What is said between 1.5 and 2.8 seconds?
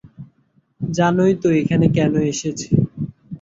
এখানে কেন এসেছি।